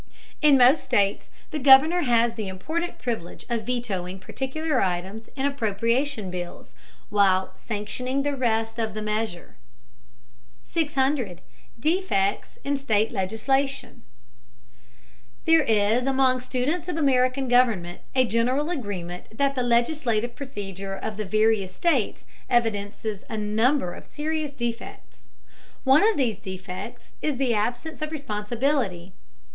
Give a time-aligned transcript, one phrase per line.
[0.41, 6.31] In most states the Governor has the important privilege of vetoing particular items in appropriation
[6.31, 6.73] bills,
[7.11, 9.57] while sanctioning the rest of the measure.
[10.63, 11.41] 600.
[11.79, 14.01] DEFECTS IN STATE LEGISLATION.
[15.45, 18.01] [Footnote: For a fuller discussion see Chapter XXXVI.] There is, among students of American government,
[18.15, 24.07] a general agreement that the legislative procedure of the various states evidences a number of
[24.07, 25.21] serious defects.
[25.83, 29.13] One of these defects is the absence of responsibility.